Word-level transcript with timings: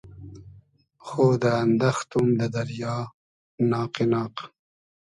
خۉدۂ 1.07 1.49
اندئختوم 1.63 2.27
دۂ 2.37 2.45
دئریا 2.53 2.95
ناقی 3.71 4.05
ناق 4.11 4.35